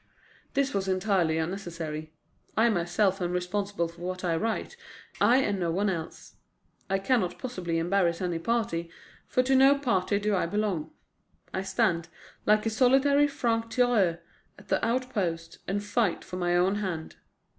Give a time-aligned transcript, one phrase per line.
[0.55, 2.11] This was entirely unnecessary.
[2.57, 4.75] I myself am responsible for what I write,
[5.21, 6.37] I and no one else.
[6.89, 8.89] I cannot possibly embarrass any party,
[9.27, 10.89] for to no party do I belong.
[11.53, 12.07] I stand
[12.47, 14.17] like a solitary franc tireur
[14.57, 17.17] at the outposts, and fight for my own hand.